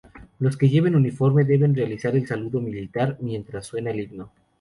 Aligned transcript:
Los 0.39 0.57
que 0.57 0.67
lleven 0.67 0.95
uniforme 0.95 1.43
deben 1.43 1.75
realizar 1.75 2.15
el 2.15 2.25
saludo 2.25 2.59
militar 2.59 3.17
mientras 3.21 3.67
suena 3.67 3.91
el 3.91 3.99
himno. 3.99 4.31